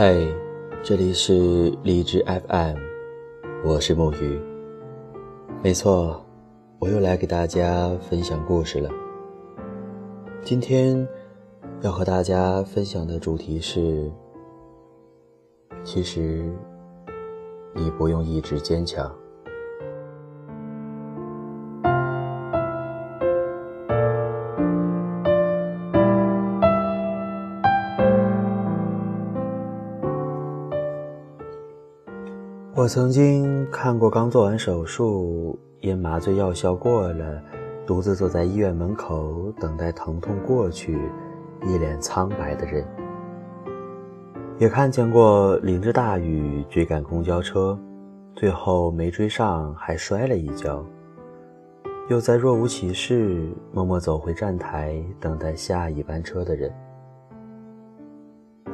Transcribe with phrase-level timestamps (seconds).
[0.00, 0.16] 嗨，
[0.82, 2.78] 这里是荔枝 FM，
[3.62, 4.40] 我是木鱼。
[5.62, 6.24] 没错，
[6.78, 8.88] 我又来给大家分享故事了。
[10.42, 11.06] 今天
[11.82, 14.10] 要和大家分享的主题是：
[15.84, 16.50] 其实
[17.74, 19.14] 你不用一直坚强。
[32.92, 37.40] 曾经看过刚做完手术，因麻醉药效过了，
[37.86, 40.98] 独自坐在医院门口等待疼痛过去，
[41.64, 42.84] 一脸苍白的人。
[44.58, 47.78] 也看见过淋着大雨追赶公交车，
[48.34, 50.84] 最后没追上还摔了一跤。
[52.08, 56.74] 又在若无其事默默走回站台等待下一班车的人。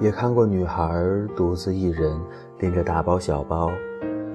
[0.00, 1.04] 也看过女孩
[1.36, 2.18] 独自一人
[2.60, 3.70] 拎着大包小包。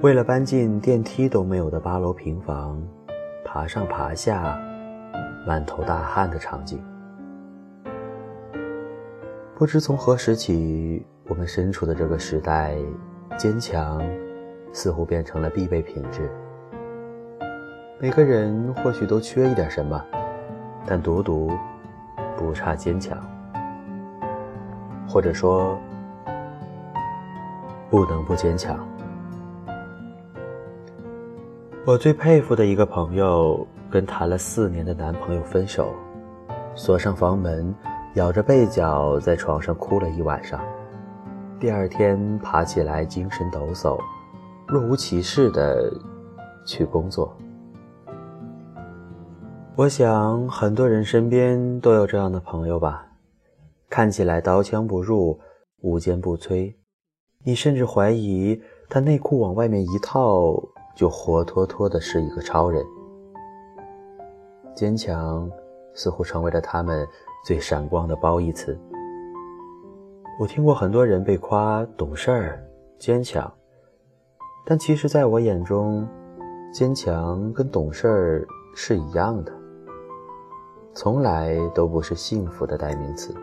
[0.02, 2.82] 为了搬进电梯都没有的八楼平房，
[3.44, 4.60] 爬上爬下，
[5.46, 6.82] 满头大汗的场景。
[9.54, 12.76] 不知从何时起，我们身处的这个时代，
[13.38, 14.02] 坚强
[14.72, 16.28] 似乎变成了必备品质。
[18.00, 20.04] 每个人或许都缺一点什么，
[20.84, 21.48] 但独独
[22.36, 23.16] 不差坚强，
[25.06, 25.78] 或者说，
[27.88, 28.84] 不能不坚强。
[31.84, 35.92] 我最佩服的一个朋友，跟谈了四年的男朋友分手，
[36.76, 37.74] 锁上房门，
[38.14, 40.60] 咬着被角在床上哭了一晚上。
[41.58, 43.98] 第二天爬起来，精神抖擞，
[44.68, 45.92] 若无其事的
[46.64, 47.36] 去工作。
[49.74, 53.04] 我想很多人身边都有这样的朋友吧，
[53.90, 55.40] 看起来刀枪不入，
[55.80, 56.76] 无坚不摧，
[57.42, 60.54] 你甚至怀疑他内裤往外面一套。
[60.94, 62.84] 就活脱脱的是一个超人，
[64.74, 65.50] 坚强
[65.94, 67.06] 似乎成为了他们
[67.44, 68.78] 最闪光的褒义词。
[70.38, 72.64] 我听过很多人被夸懂事儿、
[72.98, 73.52] 坚强，
[74.64, 76.06] 但其实在我眼中，
[76.72, 79.52] 坚强跟懂事儿是一样的，
[80.94, 83.34] 从来都不是幸福的代名词。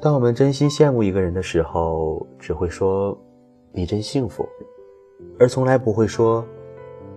[0.00, 3.16] 当我们真心羡慕一个人的时候，只会说
[3.72, 4.46] ：“你真幸福。”
[5.38, 6.44] 而从来不会说：“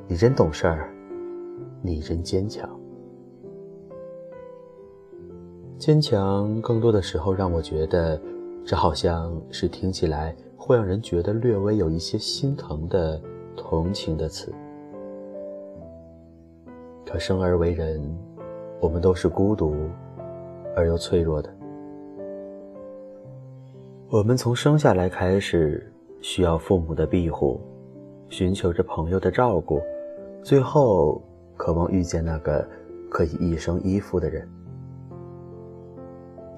[0.08, 0.90] 你真懂事儿，
[1.82, 2.70] 你真坚强。”
[5.78, 8.20] 坚强更多的时候让我觉得，
[8.66, 13.22] 这好像是听起来会让人觉得略微有一些心疼的
[13.56, 14.52] 同情的词。
[17.06, 18.02] 可生而为人，
[18.82, 19.76] 我们都是孤独
[20.76, 21.50] 而又脆弱的。
[24.10, 25.92] 我们从生下来开始，
[26.22, 27.62] 需要父母的庇护。
[28.30, 29.82] 寻求着朋友的照顾，
[30.42, 31.22] 最后
[31.56, 32.68] 渴望遇见那个
[33.10, 34.48] 可以一生依附的人。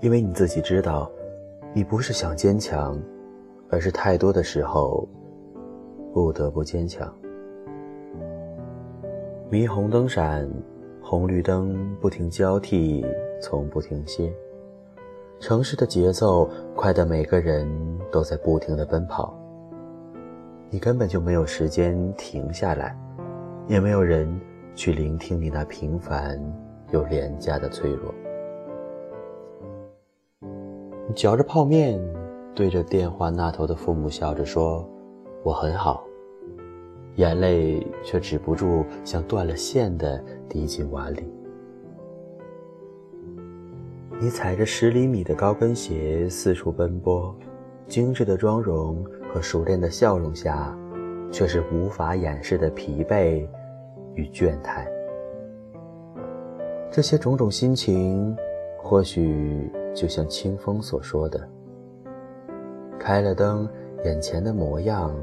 [0.01, 1.09] 因为你自己知道，
[1.73, 2.99] 你不是想坚强，
[3.69, 5.07] 而是太多的时候
[6.13, 7.13] 不得不坚强。
[9.51, 10.49] 霓虹灯闪，
[11.01, 13.05] 红绿灯不停交替，
[13.41, 14.33] 从不停歇。
[15.39, 17.65] 城市的节奏快得每个人
[18.11, 19.38] 都在不停的奔跑。
[20.71, 22.95] 你根本就没有时间停下来，
[23.67, 24.29] 也没有人
[24.75, 26.39] 去聆听你那平凡
[26.91, 28.13] 又廉价的脆弱。
[31.07, 31.99] 你嚼着泡面，
[32.53, 34.87] 对着电话那头的父母笑着说
[35.41, 36.05] ：“我很好。”
[37.17, 41.23] 眼泪却止不住像断了线的滴进碗里。
[44.21, 47.35] 你踩着十厘米的高跟鞋四处奔波，
[47.87, 49.03] 精致的妆容。
[49.31, 50.75] 和熟练的笑容下，
[51.31, 53.47] 却是无法掩饰的疲惫
[54.15, 54.87] 与倦怠。
[56.91, 58.35] 这些种种心情，
[58.81, 61.39] 或许就像清风所说的
[62.99, 63.69] ：“开了灯，
[64.03, 65.15] 眼前的模样，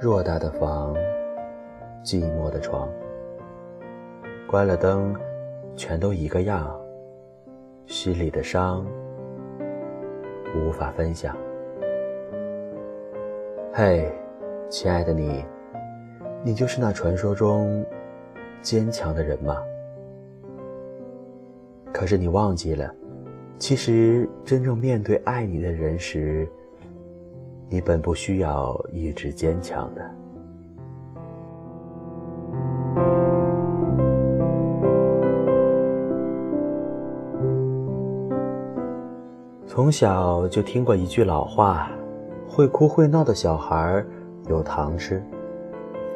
[0.00, 0.92] 偌大的房，
[2.04, 2.88] 寂寞的床；
[4.48, 5.14] 关了灯，
[5.76, 6.76] 全都一个样，
[7.86, 8.84] 心里的伤，
[10.56, 11.36] 无法分享。”
[13.76, 14.08] 嘿，
[14.70, 15.44] 亲爱的你，
[16.44, 17.84] 你就是那传说中
[18.62, 19.56] 坚强的人吗？
[21.92, 22.88] 可是你忘记了，
[23.58, 26.48] 其实真正面对爱你的人时，
[27.68, 30.08] 你本不需要一直坚强的。
[39.66, 41.90] 从小就听过一句老话
[42.54, 44.04] ：“会哭会闹的小孩
[44.46, 45.20] 有糖吃。”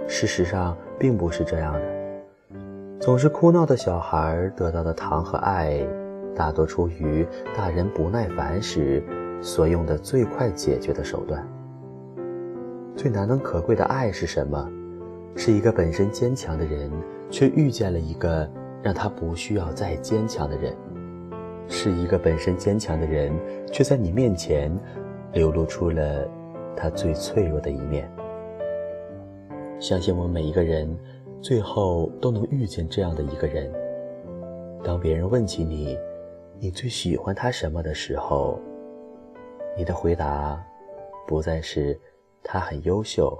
[0.06, 1.81] 事实上，并不是这样的。
[3.00, 5.85] 总是哭闹的小孩得到的糖和爱，
[6.37, 7.26] 大多出于
[7.56, 9.02] 大人不耐烦时
[9.43, 11.44] 所用的最快解决的手段。
[12.94, 14.70] 最难能可贵的爱是什么？
[15.35, 16.88] 是一个本身坚强的人，
[17.31, 18.49] 却遇见了一个
[18.81, 20.73] 让他不需要再坚强的人；
[21.67, 23.32] 是一个本身坚强的人，
[23.73, 24.73] 却在你面前
[25.32, 26.28] 流露出了
[26.76, 28.10] 他最脆弱的一面。
[29.80, 30.96] 相信我们每一个人，
[31.40, 33.72] 最后都能遇见这样的一个人。
[34.82, 35.98] 当别人问起你，
[36.58, 38.58] 你最喜欢他什么的时候，
[39.76, 40.64] 你的回答
[41.26, 41.98] 不再是。
[42.50, 43.36] 他很优秀，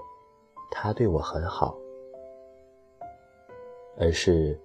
[0.69, 1.75] 他对我很好，
[3.97, 4.59] 而是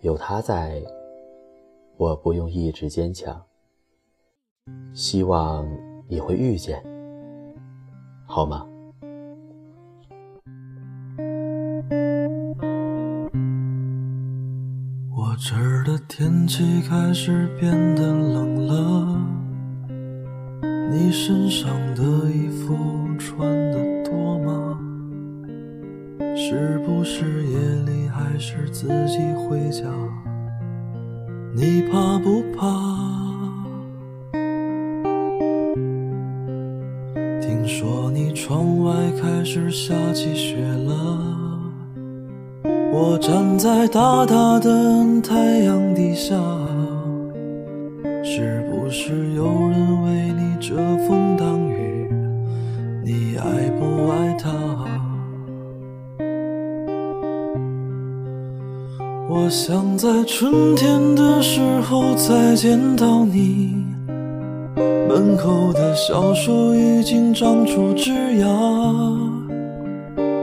[0.00, 0.82] 有他在，
[1.96, 3.40] 我不用一直坚强。
[4.94, 5.68] 希望
[6.06, 6.82] 你会遇见，
[8.26, 8.66] 好吗？
[15.10, 19.20] 我这儿的天气开始变得冷了。
[20.90, 22.76] 你身上的衣服
[23.18, 24.78] 穿的多吗？
[26.36, 29.88] 是不是夜里还是自己回家？
[31.54, 33.23] 你怕不怕？
[38.46, 38.92] 窗外
[39.22, 40.92] 开始下起雪了，
[42.92, 46.36] 我站在大大的太阳底下。
[48.22, 50.76] 是不是有人为你遮
[51.08, 52.06] 风挡雨？
[53.02, 54.52] 你爱不爱他？
[59.26, 63.83] 我想在春天的时候再见到你。
[65.14, 69.14] 门口的小树已经长出枝桠，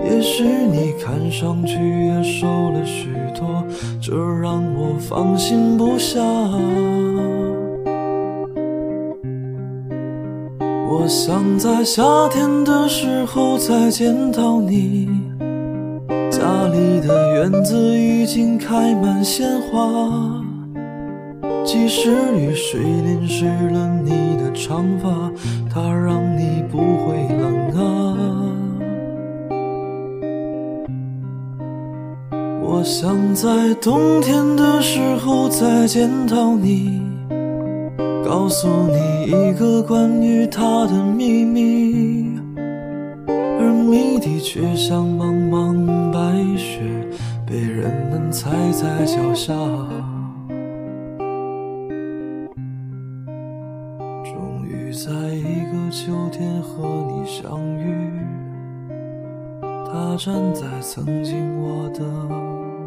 [0.05, 1.75] 也许你看上去
[2.07, 3.65] 也瘦了许多，
[4.01, 6.21] 这让我放心不下。
[10.89, 15.09] 我想在夏天的时候再见到你，
[16.29, 20.40] 家里的院子已经开满鲜花。
[21.71, 25.31] 即使雨水淋湿了你的长发，
[25.73, 28.17] 它让你不会冷啊。
[32.61, 37.01] 我想在冬天的时候再见到你。
[38.25, 42.37] 告诉你一个关于他的秘密，
[43.27, 46.19] 而谜底却像茫茫白
[46.57, 46.81] 雪，
[47.45, 49.53] 被人们踩在脚下。
[56.41, 58.19] 天和你相遇，
[59.61, 62.03] 他站在曾经我的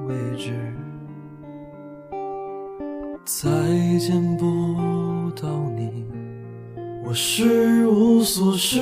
[0.09, 0.75] 位置，
[3.25, 3.49] 再
[4.01, 4.45] 见不。
[5.41, 6.05] 到你，
[7.05, 8.81] 我是无所事，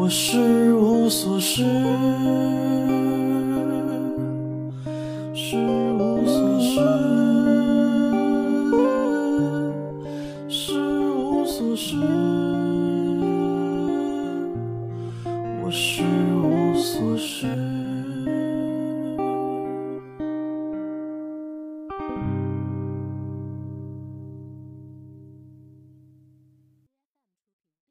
[0.00, 1.62] 我是无所事，
[5.34, 6.80] 是无所事。
[10.48, 10.72] 是，
[11.20, 11.44] 我
[11.76, 12.79] 是。